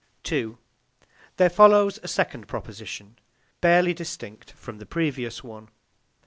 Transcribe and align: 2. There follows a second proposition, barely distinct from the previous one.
2. 0.23 0.57
There 1.37 1.47
follows 1.47 1.99
a 2.01 2.07
second 2.07 2.47
proposition, 2.47 3.19
barely 3.61 3.93
distinct 3.93 4.49
from 4.51 4.79
the 4.79 4.85
previous 4.87 5.43
one. 5.43 5.69